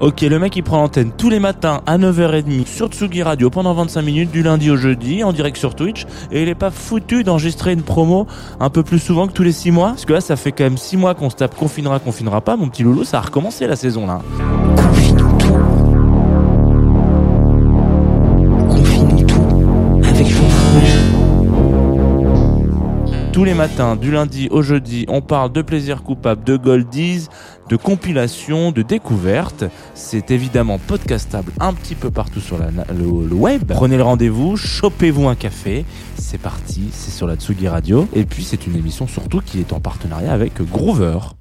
Ok, 0.00 0.20
le 0.20 0.38
mec 0.38 0.54
il 0.54 0.62
prend 0.62 0.76
l'antenne 0.76 1.10
tous 1.10 1.28
les 1.28 1.40
matins 1.40 1.80
à 1.84 1.98
9h30 1.98 2.68
sur 2.68 2.86
Tsugi 2.86 3.20
Radio 3.24 3.50
pendant 3.50 3.74
25 3.74 4.00
minutes 4.02 4.30
du 4.30 4.44
lundi 4.44 4.70
au 4.70 4.76
jeudi 4.76 5.24
en 5.24 5.32
direct 5.32 5.56
sur 5.56 5.74
Twitch 5.74 6.06
et 6.30 6.40
il 6.40 6.48
est 6.48 6.54
pas 6.54 6.70
foutu 6.70 7.24
d'enregistrer 7.24 7.72
une 7.72 7.82
promo 7.82 8.28
un 8.60 8.70
peu 8.70 8.84
plus 8.84 9.00
souvent 9.00 9.26
que 9.26 9.32
tous 9.32 9.42
les 9.42 9.50
6 9.50 9.72
mois 9.72 9.88
parce 9.88 10.04
que 10.04 10.12
là 10.12 10.20
ça 10.20 10.36
fait 10.36 10.52
quand 10.52 10.62
même 10.62 10.78
6 10.78 10.98
mois 10.98 11.16
qu'on 11.16 11.30
se 11.30 11.34
tape 11.34 11.56
confinera 11.56 11.98
confinera 11.98 12.40
pas 12.42 12.56
mon 12.56 12.68
petit 12.68 12.84
loulou 12.84 13.02
ça 13.02 13.18
a 13.18 13.22
recommencé 13.22 13.66
la 13.66 13.74
saison 13.74 14.06
là. 14.06 14.20
Tous 23.38 23.44
les 23.44 23.54
matins 23.54 23.94
du 23.94 24.10
lundi 24.10 24.48
au 24.50 24.62
jeudi 24.62 25.04
on 25.06 25.20
parle 25.20 25.52
de 25.52 25.62
plaisir 25.62 26.02
coupable, 26.02 26.42
de 26.42 26.56
goldies, 26.56 27.28
de 27.68 27.76
compilation, 27.76 28.72
de 28.72 28.82
découverte. 28.82 29.62
C'est 29.94 30.32
évidemment 30.32 30.80
podcastable 30.80 31.52
un 31.60 31.72
petit 31.72 31.94
peu 31.94 32.10
partout 32.10 32.40
sur 32.40 32.58
le, 32.58 32.64
le 32.98 33.34
web. 33.36 33.62
Prenez 33.68 33.96
le 33.96 34.02
rendez-vous, 34.02 34.56
chopez-vous 34.56 35.28
un 35.28 35.36
café. 35.36 35.84
C'est 36.16 36.38
parti, 36.38 36.88
c'est 36.90 37.12
sur 37.12 37.28
la 37.28 37.36
Tsugi 37.36 37.68
Radio. 37.68 38.08
Et 38.12 38.24
puis 38.24 38.42
c'est 38.42 38.66
une 38.66 38.74
émission 38.74 39.06
surtout 39.06 39.40
qui 39.40 39.60
est 39.60 39.72
en 39.72 39.78
partenariat 39.78 40.32
avec 40.32 40.60
Groover. 40.60 41.37